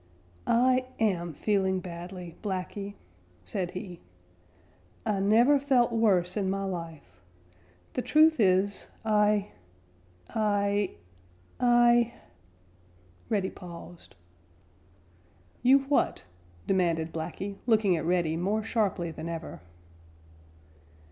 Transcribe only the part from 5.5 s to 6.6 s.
felt worse in